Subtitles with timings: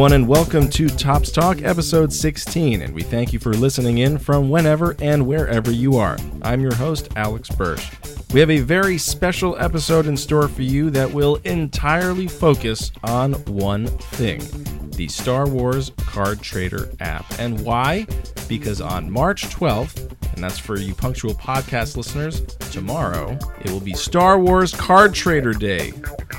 [0.00, 2.80] everyone, and welcome to Topps Talk, episode 16.
[2.80, 6.16] And we thank you for listening in from whenever and wherever you are.
[6.40, 7.90] I'm your host, Alex Birch.
[8.32, 13.34] We have a very special episode in store for you that will entirely focus on
[13.44, 14.40] one thing
[14.92, 17.26] the Star Wars Card Trader app.
[17.38, 18.06] And why?
[18.48, 22.40] Because on March 12th, and that's for you punctual podcast listeners,
[22.70, 25.92] tomorrow, it will be Star Wars Card Trader Day.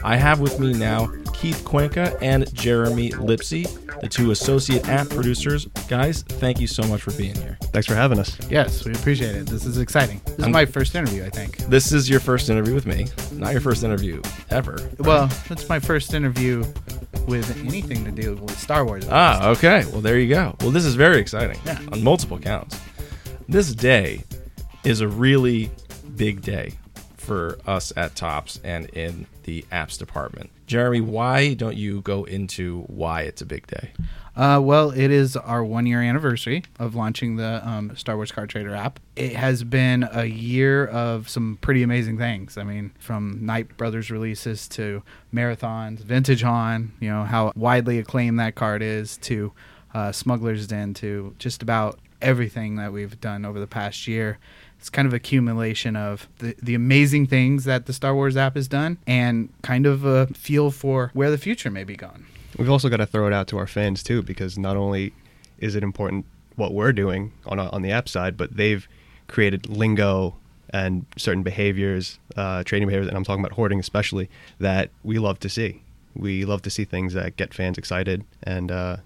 [0.04, 3.66] I have with me now Keith Cuenca and Jeremy Lipsy,
[4.02, 5.66] the two associate app producers.
[5.88, 7.58] Guys, thank you so much for being here.
[7.73, 8.38] Thanks for having us.
[8.48, 9.48] Yes, we appreciate it.
[9.48, 10.22] This is exciting.
[10.26, 11.58] This is I'm- my first interview, I think.
[11.68, 14.77] This is your first interview with me, not your first interview ever.
[14.99, 16.63] Well, that's my first interview
[17.26, 19.05] with anything to do with Star Wars.
[19.05, 19.84] at Ah, okay.
[19.91, 20.55] Well, there you go.
[20.62, 21.80] Well, this is very exciting Yeah.
[21.91, 22.77] on multiple counts.
[23.49, 24.26] This day
[24.84, 25.71] is a really
[26.16, 26.73] big day
[27.18, 30.52] for us at Topps and in the apps department.
[30.72, 33.91] Jeremy, why don't you go into why it's a big day?
[34.38, 38.50] Uh, well, it is our one year anniversary of launching the um, Star Wars Card
[38.50, 38.98] Trader app.
[39.18, 42.58] It has been a year of some pretty amazing things.
[42.58, 48.40] I mean, from Knight Brothers releases to marathons, Vintage Han, you know, how widely acclaimed
[48.40, 49.52] that card is, to
[49.94, 54.40] uh, Smuggler's Den, to just about everything that we've done over the past year.
[54.82, 58.68] It's kind of accumulation of the, the amazing things that the Star Wars app has
[58.68, 62.26] done and kind of a feel for where the future may be going.
[62.57, 65.13] We've also got to throw it out to our fans too, because not only
[65.59, 66.25] is it important
[66.56, 68.88] what we're doing on on the app side, but they've
[69.28, 70.35] created lingo
[70.72, 75.40] and certain behaviors, uh, trading behaviors, and I'm talking about hoarding especially, that we love
[75.41, 75.84] to see.
[76.16, 78.97] We love to see things that get fans excited and uh,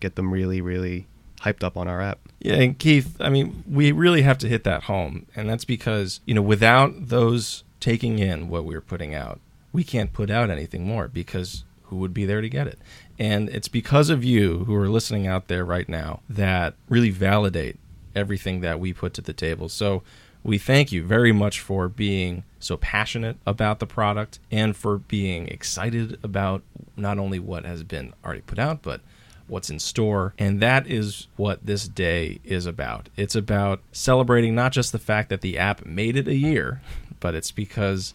[0.00, 1.06] get them really, really
[1.42, 2.18] hyped up on our app.
[2.40, 5.26] Yeah, and Keith, I mean, we really have to hit that home.
[5.36, 9.40] And that's because, you know, without those taking in what we're putting out,
[9.72, 12.78] we can't put out anything more because who would be there to get it?
[13.18, 17.78] And it's because of you who are listening out there right now that really validate
[18.14, 19.68] everything that we put to the table.
[19.68, 20.02] So
[20.42, 25.48] we thank you very much for being so passionate about the product and for being
[25.48, 26.62] excited about
[26.96, 29.00] not only what has been already put out, but
[29.48, 30.34] what's in store.
[30.38, 33.08] And that is what this day is about.
[33.16, 36.80] It's about celebrating not just the fact that the app made it a year,
[37.20, 38.14] but it's because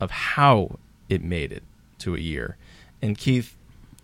[0.00, 0.78] of how
[1.08, 1.62] it made it
[2.00, 2.56] to a year.
[3.02, 3.56] And Keith,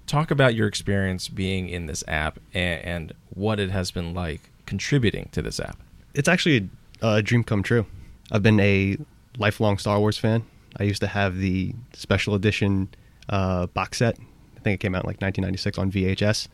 [0.07, 4.51] talk about your experience being in this app and, and what it has been like
[4.67, 5.79] contributing to this app.
[6.15, 6.69] It's actually
[7.03, 7.87] a, a dream come true.
[8.31, 8.97] I've been a
[9.39, 10.45] lifelong Star Wars fan.
[10.79, 12.89] I used to have the special edition
[13.29, 14.19] uh, box set.
[14.65, 16.49] I think it came out in like 1996 on VHS.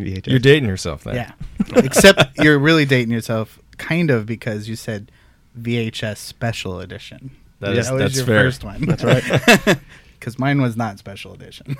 [0.00, 0.26] VHS.
[0.26, 1.14] You're dating yourself then.
[1.14, 1.32] Yeah.
[1.76, 5.12] Except you're really dating yourself, kind of, because you said
[5.60, 7.30] VHS Special Edition.
[7.60, 8.42] That is- was that's your fair.
[8.42, 8.84] first one.
[8.86, 9.78] That's right.
[10.18, 11.74] Because mine was not Special Edition.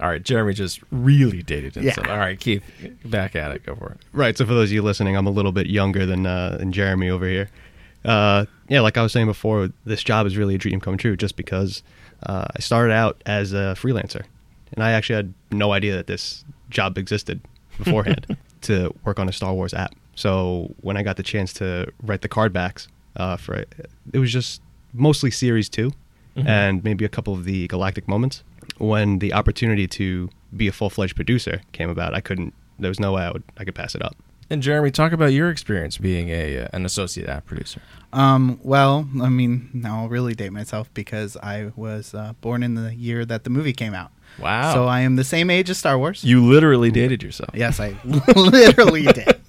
[0.00, 2.06] All right, Jeremy just really dated himself.
[2.06, 2.12] Yeah.
[2.12, 2.62] All right, Keith,
[3.04, 3.64] back at it.
[3.64, 3.98] Go for it.
[4.12, 4.36] Right.
[4.36, 7.10] So for those of you listening, I'm a little bit younger than uh, than Jeremy
[7.10, 7.48] over here.
[8.04, 11.16] Uh, yeah, like I was saying before, this job is really a dream come true.
[11.16, 11.82] Just because
[12.24, 14.24] uh, I started out as a freelancer,
[14.72, 17.40] and I actually had no idea that this job existed
[17.78, 19.94] beforehand to work on a Star Wars app.
[20.14, 24.18] So when I got the chance to write the card backs uh, for it, it
[24.18, 24.60] was just
[24.92, 25.92] mostly Series 2
[26.46, 28.44] and maybe a couple of the Galactic moments.
[28.78, 32.54] When the opportunity to be a full fledged producer came about, I couldn't.
[32.78, 34.16] There was no way I would I could pass it up.
[34.50, 37.82] And Jeremy, talk about your experience being a uh, an associate app producer.
[38.12, 42.74] Um, well, I mean, now I'll really date myself because I was uh, born in
[42.74, 44.10] the year that the movie came out.
[44.38, 44.72] Wow.
[44.72, 46.24] So I am the same age as Star Wars.
[46.24, 47.50] you literally dated yourself.
[47.54, 47.96] Yes, I
[48.36, 49.40] literally did.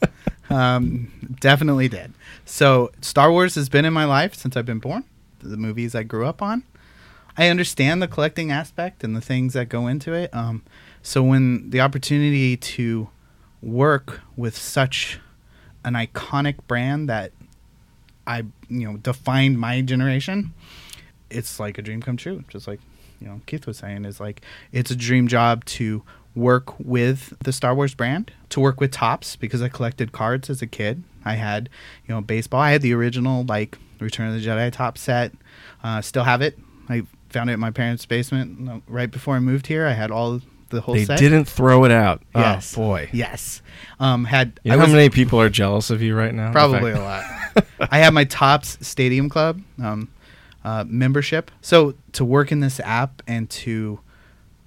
[0.50, 2.14] Um, definitely did.
[2.46, 5.04] So Star Wars has been in my life since I've been born.
[5.40, 6.64] The movies I grew up on.
[7.38, 10.34] I understand the collecting aspect and the things that go into it.
[10.34, 10.64] Um,
[11.02, 13.08] so when the opportunity to
[13.62, 15.20] work with such
[15.84, 17.32] an iconic brand that
[18.28, 20.54] I, you know, defined my generation,
[21.30, 22.44] it's like a dream come true.
[22.48, 22.80] Just like
[23.20, 24.42] you know Keith was saying, is like
[24.72, 26.04] it's a dream job to
[26.36, 30.62] work with the Star Wars brand, to work with Topps because I collected cards as
[30.62, 31.04] a kid.
[31.26, 31.70] I had
[32.08, 32.62] you know baseball.
[32.62, 35.34] I had the original like Return of the Jedi Topps set.
[35.84, 36.58] Uh, still have it.
[36.88, 39.86] I found it in my parents' basement right before I moved here.
[39.86, 41.20] I had all the whole They set.
[41.20, 42.22] didn't throw it out.
[42.36, 42.76] Yes.
[42.78, 43.10] Oh boy.
[43.12, 43.62] Yes.
[44.00, 46.52] Um, had You know I how was- many people are jealous of you right now?
[46.52, 47.24] Probably a lot.
[47.92, 50.10] I have my Topps Stadium Club um,
[50.64, 51.52] uh, membership.
[51.62, 54.00] So to work in this app and to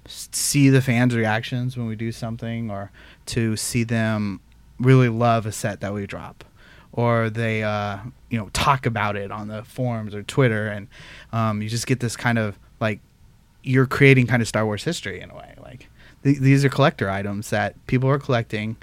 [0.05, 2.91] see the fans' reactions when we do something, or
[3.27, 4.41] to see them
[4.79, 6.43] really love a set that we drop,
[6.91, 7.99] or they uh,
[8.29, 10.87] you know talk about it on the forums or Twitter, and
[11.31, 12.99] um, you just get this kind of like
[13.63, 15.53] you're creating kind of Star Wars history in a way.
[15.63, 15.89] Like
[16.23, 18.77] th- these are collector items that people are collecting,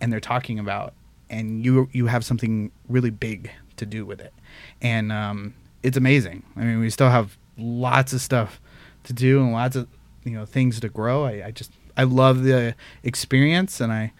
[0.00, 0.94] and they're talking about,
[1.28, 4.32] and you you have something really big to do with it,
[4.82, 6.42] and um, it's amazing.
[6.56, 8.60] I mean, we still have lots of stuff
[9.04, 9.88] to do and lots of
[10.24, 11.24] you know things to grow.
[11.24, 14.12] I, I just I love the experience, and I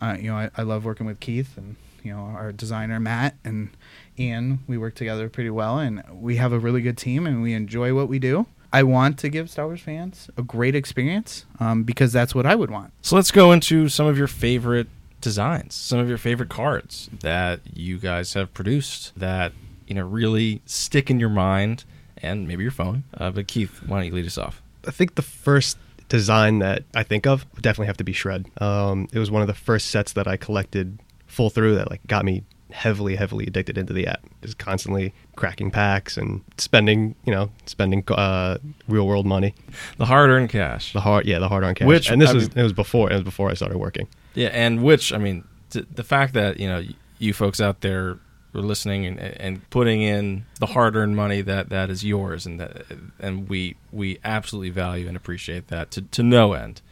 [0.00, 3.36] uh, you know I, I love working with Keith and you know our designer Matt
[3.44, 3.70] and
[4.18, 4.60] Ian.
[4.66, 7.94] We work together pretty well, and we have a really good team, and we enjoy
[7.94, 8.46] what we do.
[8.76, 12.54] I want to give Star Wars fans a great experience um, because that's what I
[12.54, 12.92] would want.
[13.00, 14.88] So let's go into some of your favorite
[15.22, 19.52] designs, some of your favorite cards that you guys have produced that
[19.86, 21.84] you know really stick in your mind
[22.18, 23.04] and maybe your phone.
[23.14, 24.60] Uh, but Keith, why don't you lead us off?
[24.86, 25.78] I think the first
[26.10, 28.44] design that I think of would definitely have to be Shred.
[28.60, 32.06] Um, it was one of the first sets that I collected full through that like
[32.06, 34.20] got me heavily, heavily addicted into the app.
[34.42, 38.58] Just constantly cracking packs and spending, you know, spending uh,
[38.88, 39.54] real world money.
[39.98, 40.92] The hard-earned cash.
[40.92, 41.86] The hard, yeah, the hard earned cash.
[41.86, 44.08] Which, and this I was mean- it was before it was before I started working.
[44.34, 46.82] Yeah, and which I mean, t- the fact that you know
[47.18, 48.18] you folks out there
[48.54, 52.84] are listening and, and putting in the hard-earned money that that is yours, and that
[53.20, 56.82] and we we absolutely value and appreciate that to to no end.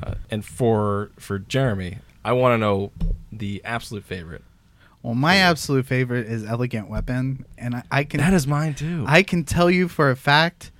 [0.00, 2.90] Uh, and for for Jeremy, I want to know
[3.32, 4.42] the absolute favorite.
[5.04, 9.04] Well, my absolute favorite is Elegant Weapon, and I, I can That is mine too.
[9.06, 10.72] I can tell you for a fact,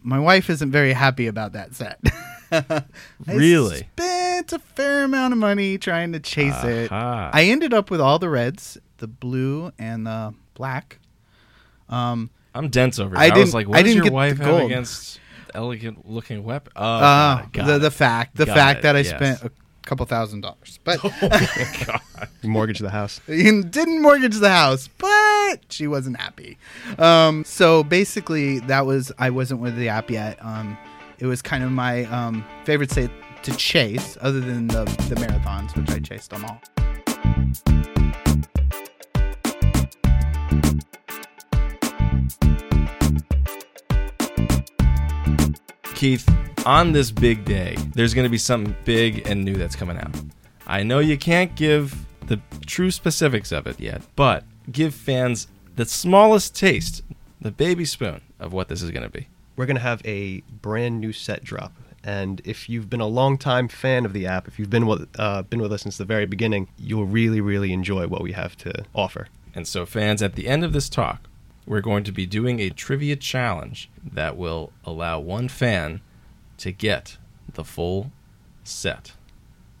[0.00, 1.98] my wife isn't very happy about that set.
[2.52, 2.84] I
[3.26, 3.78] Really?
[3.78, 6.92] spent a fair amount of money trying to chase it.
[6.92, 11.00] I ended up with all the reds, the blue and the black.
[11.88, 13.32] Um, I'm dense over here.
[13.32, 15.18] I I, was like, I what does didn't your wife have against
[15.52, 16.72] elegant looking weapon?
[16.76, 19.08] Oh, uh, got it, got the the fact, the Got fact it, that I yes.
[19.08, 19.50] spent a
[19.88, 21.00] couple thousand dollars, but
[22.42, 23.20] Mortgage the house.
[23.26, 26.58] didn't mortgage the house, but she wasn't happy.
[26.98, 30.38] Um, so basically, that was I wasn't with the app yet.
[30.44, 30.76] Um,
[31.18, 33.10] it was kind of my um, favorite state
[33.42, 37.87] to chase, other than the the marathons, which I chased them all.
[45.98, 46.32] Keith,
[46.64, 50.14] on this big day, there's going to be something big and new that's coming out.
[50.64, 55.84] I know you can't give the true specifics of it yet, but give fans the
[55.84, 57.02] smallest taste,
[57.40, 59.26] the baby spoon of what this is going to be.
[59.56, 61.72] We're gonna have a brand new set drop,
[62.04, 65.42] and if you've been a long-time fan of the app, if you've been with uh,
[65.42, 68.84] been with us since the very beginning, you'll really, really enjoy what we have to
[68.94, 69.26] offer.
[69.52, 71.27] And so, fans, at the end of this talk,
[71.68, 76.00] we're going to be doing a trivia challenge that will allow one fan
[76.56, 77.18] to get
[77.52, 78.10] the full
[78.64, 79.12] set.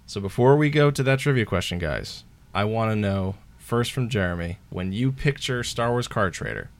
[0.06, 2.24] So, before we go to that trivia question, guys,
[2.54, 6.70] I want to know first from Jeremy when you picture Star Wars Card Trader,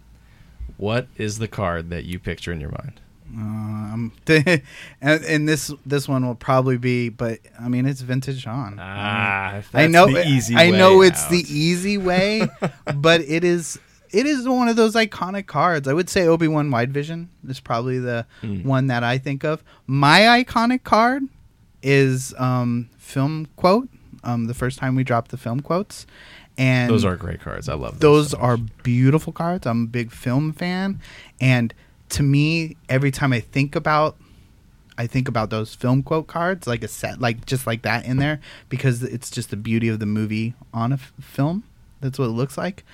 [0.76, 3.00] what is the card that you picture in your mind?
[3.34, 4.62] Um, and,
[5.00, 8.78] and this this one will probably be, but I mean it's vintage Han.
[8.80, 10.06] Ah, I know.
[10.06, 11.30] the easy I know way it's out.
[11.30, 12.48] the easy way,
[12.94, 13.78] but it is.
[14.10, 15.86] It is one of those iconic cards.
[15.88, 18.64] I would say Obi Wan Wide Vision is probably the Mm.
[18.64, 19.62] one that I think of.
[19.86, 21.24] My iconic card
[21.82, 23.88] is um, film quote.
[24.24, 26.04] Um, the first time we dropped the film quotes,
[26.56, 27.68] and Those are great cards.
[27.68, 28.30] I love those those.
[28.32, 29.66] so are beautiful cards.
[29.66, 31.00] I'm a big film fan,
[31.40, 31.72] and
[32.10, 34.16] to me, every time I think about,
[34.98, 38.16] I think about those film quote cards, like a set, like just like that in
[38.16, 41.62] there, because it's just the beauty of the movie on a f- film.
[42.00, 42.84] That's what it looks like,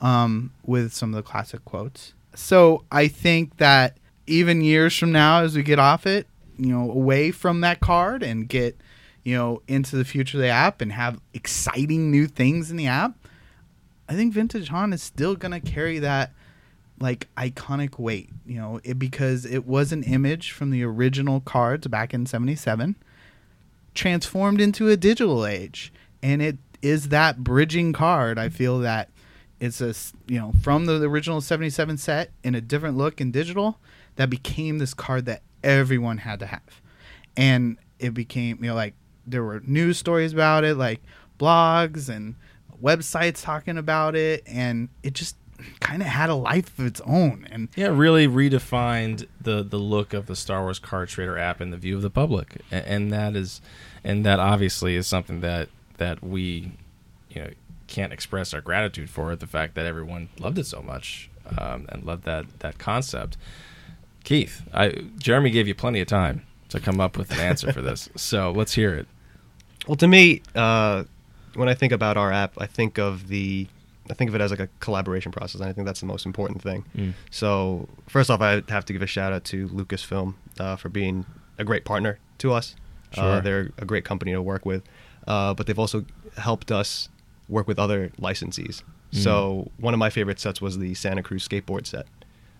[0.00, 2.14] um, with some of the classic quotes.
[2.34, 3.96] So I think that
[4.26, 6.26] even years from now, as we get off it,
[6.58, 8.76] you know, away from that card and get,
[9.22, 12.86] you know, into the future of the app and have exciting new things in the
[12.86, 13.14] app,
[14.08, 16.32] I think Vintage Han is still gonna carry that
[17.00, 21.86] like iconic weight, you know, it, because it was an image from the original cards
[21.88, 22.96] back in '77,
[23.94, 28.38] transformed into a digital age, and it is that bridging card.
[28.38, 29.08] I feel that
[29.60, 29.94] it's a
[30.26, 33.78] you know from the original '77 set in a different look in digital
[34.16, 36.82] that became this card that everyone had to have,
[37.36, 38.94] and it became you know like
[39.26, 41.00] there were news stories about it, like
[41.38, 42.34] blogs and
[42.82, 45.36] websites talking about it, and it just
[45.80, 47.46] kind of had a life of its own.
[47.50, 51.70] And Yeah, really redefined the the look of the Star Wars Card Trader app in
[51.70, 53.60] the view of the public, and, and that is,
[54.02, 55.68] and that obviously is something that
[55.98, 56.72] that we,
[57.30, 57.50] you know,
[57.94, 59.32] can't express our gratitude for.
[59.32, 59.40] It.
[59.40, 63.36] The fact that everyone loved it so much um, and loved that that concept.
[64.24, 67.82] Keith, I Jeremy gave you plenty of time to come up with an answer for
[67.82, 69.06] this, so let's hear it.
[69.86, 71.04] Well, to me, uh,
[71.54, 73.68] when I think about our app, I think of the
[74.10, 76.26] I think of it as like a collaboration process, and I think that's the most
[76.26, 76.84] important thing.
[76.96, 77.12] Mm.
[77.30, 81.26] So, first off, I have to give a shout out to Lucasfilm uh, for being
[81.58, 82.74] a great partner to us.
[83.16, 84.82] Uh, they're a great company to work with,
[85.28, 86.04] uh, but they've also
[86.36, 87.08] helped us
[87.48, 88.82] work with other licensees.
[89.12, 89.22] Mm.
[89.22, 92.06] So one of my favorite sets was the Santa Cruz skateboard set.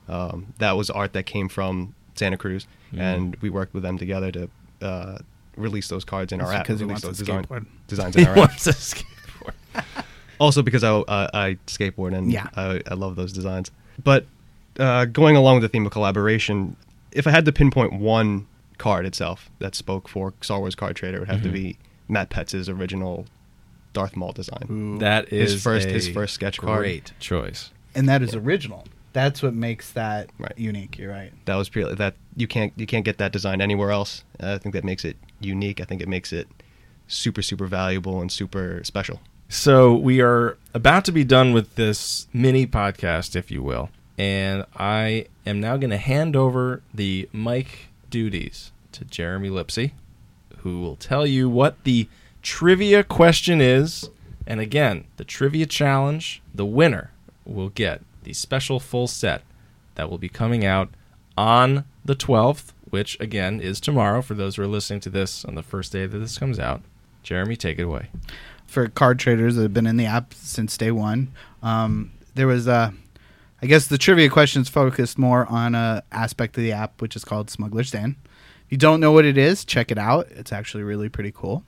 [0.08, 3.00] Um, that was art that came from Santa Cruz, Mm.
[3.00, 4.48] and we worked with them together to
[4.82, 5.18] uh,
[5.56, 6.64] release those cards in our app.
[6.64, 7.66] because he wants a those design- skateboard.
[7.88, 8.38] designs He in our app.
[8.38, 9.54] wants a skateboard.
[10.40, 12.48] Also because I uh, I skateboard and Yeah.
[12.56, 13.70] I, I love those designs.
[14.02, 14.26] But
[14.80, 16.76] uh, going along with the theme of collaboration,
[17.12, 21.18] if I had to pinpoint one card itself that spoke for Star Wars Card Trader,
[21.18, 21.52] it would have to Mhm.
[21.52, 23.26] be Matt Petz's original
[23.94, 24.66] Darth Maul design.
[24.70, 24.98] Ooh.
[24.98, 26.78] That is His first- a his first sketch card.
[26.80, 27.70] Great choice.
[27.94, 28.84] and that is original.
[29.14, 30.52] That's what makes that Right.
[30.58, 30.98] unique.
[30.98, 31.32] You're right.
[31.46, 34.24] That was pretty, that you can't you can't get that design anywhere else.
[34.42, 35.80] Uh, I think that makes it unique.
[35.80, 36.48] I think it makes it
[37.06, 39.20] super super valuable and super special.
[39.48, 44.64] So we are about to be done with this mini podcast, if you will, and
[44.76, 49.92] I am now going to hand over the mic duties to Jeremy Lipsy,
[50.58, 52.08] who will tell you what the
[52.44, 54.10] trivia question is.
[54.46, 57.10] And again, the trivia challenge, the winner
[57.46, 59.42] will get the special full set
[59.94, 60.90] that will be coming out
[61.36, 65.54] on the 12th, which again is tomorrow for those who are listening to this on
[65.54, 66.82] the first day that this comes out.
[67.22, 68.08] Jeremy, take it away.
[68.66, 71.32] for card traders that have been in the app since day one.
[71.62, 72.90] Um, there was, uh,
[73.62, 77.24] I guess, the trivia questions focused more on a aspect of the app which is
[77.24, 78.16] called Smuggler's Den.
[78.66, 80.26] If you don't know what it is, check it out.
[80.30, 81.64] It's actually really pretty cool.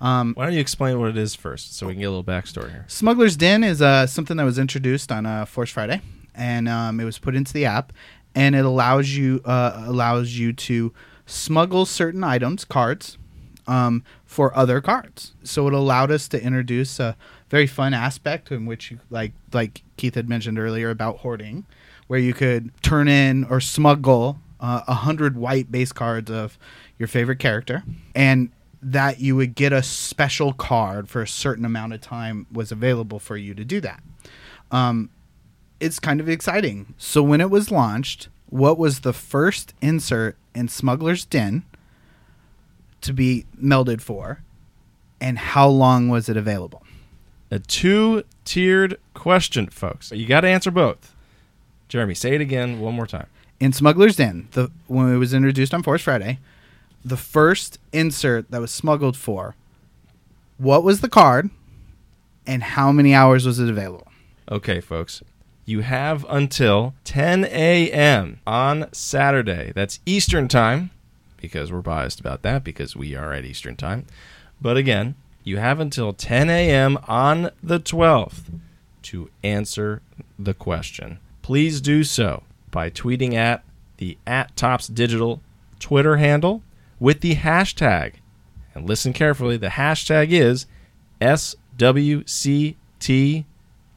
[0.00, 2.24] Um, Why don't you explain what it is first, so we can get a little
[2.24, 2.84] backstory here?
[2.88, 6.00] Smuggler's Den is uh, something that was introduced on uh, Force Friday,
[6.34, 7.92] and um, it was put into the app,
[8.34, 10.92] and it allows you uh, allows you to
[11.26, 13.18] smuggle certain items, cards,
[13.66, 15.34] um, for other cards.
[15.42, 17.16] So it allowed us to introduce a
[17.50, 21.66] very fun aspect in which, you, like like Keith had mentioned earlier about hoarding,
[22.06, 26.58] where you could turn in or smuggle uh, a hundred white base cards of
[26.98, 27.82] your favorite character,
[28.14, 28.50] and
[28.82, 33.18] that you would get a special card for a certain amount of time was available
[33.18, 34.02] for you to do that.
[34.70, 35.10] Um,
[35.80, 36.94] it's kind of exciting.
[36.96, 41.64] So when it was launched, what was the first insert in Smuggler's Den
[43.00, 44.42] to be melded for,
[45.20, 46.82] and how long was it available?
[47.50, 50.12] A two tiered question, folks.
[50.12, 51.14] You got to answer both.
[51.88, 53.26] Jeremy, say it again one more time.
[53.58, 56.38] In Smuggler's Den, the when it was introduced on Force Friday,
[57.04, 59.56] the first insert that was smuggled for,
[60.58, 61.50] what was the card,
[62.46, 64.08] and how many hours was it available?
[64.50, 65.22] Okay, folks.
[65.64, 68.40] You have until 10 a.m.
[68.46, 69.72] on Saturday.
[69.74, 70.90] That's Eastern Time,
[71.36, 74.06] because we're biased about that, because we are at Eastern Time.
[74.60, 75.14] But again,
[75.44, 76.98] you have until 10 a.m.
[77.06, 78.60] on the 12th
[79.02, 80.02] to answer
[80.38, 81.18] the question.
[81.42, 83.64] Please do so by tweeting at
[83.96, 85.40] the at Topps Digital
[85.78, 86.62] Twitter handle
[87.00, 88.14] with the hashtag.
[88.74, 90.66] And listen carefully, the hashtag is
[91.20, 92.74] SWCT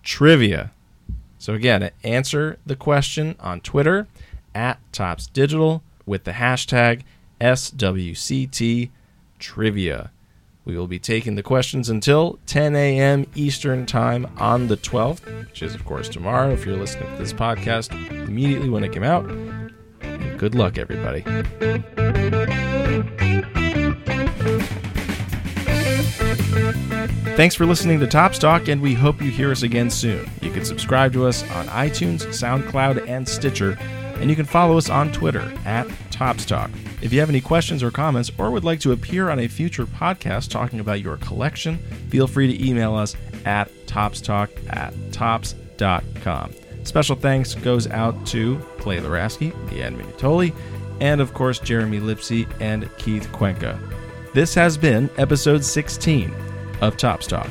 [0.02, 0.72] Trivia.
[1.38, 4.08] So again, answer the question on Twitter
[4.56, 7.04] at Topps Digital with the hashtag
[7.40, 8.90] SWCT
[9.40, 10.12] Trivia.
[10.66, 13.26] We will be taking the questions until 10 a.m.
[13.36, 17.34] Eastern Time on the 12th, which is, of course, tomorrow if you're listening to this
[17.34, 17.92] podcast
[18.26, 19.30] immediately when it came out.
[19.30, 21.24] And good luck, everybody.
[27.36, 30.30] Thanks for listening to Topps Talk, and we hope you hear us again soon.
[30.40, 33.76] You can subscribe to us on iTunes, SoundCloud, and Stitcher,
[34.20, 36.70] and you can follow us on Twitter at ToppsTalk.
[37.02, 39.88] If you have any questions or comments, or would like to appear on a future
[39.88, 46.54] podcast talking about your collection, feel free to email us at toppstalk at topps.com.
[46.84, 50.54] Special thanks goes out to Clay Laraski, Deanne Minutoli,
[51.02, 53.80] and of course Jeremy Lipsy and Keith Cuenca.
[54.36, 57.50] This has been episode 16 of Topps Talk.